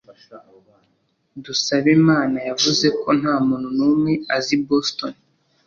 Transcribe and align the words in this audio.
Dusabemana 1.43 2.39
yavuze 2.49 2.85
ko 2.99 3.09
nta 3.19 3.35
muntu 3.47 3.69
n'umwe 3.77 4.11
azi 4.35 4.51
i 4.59 4.61
Boston. 4.67 5.13